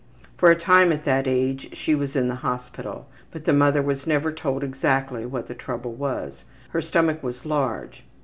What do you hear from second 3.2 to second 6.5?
but the mother was never told exactly what the trouble was.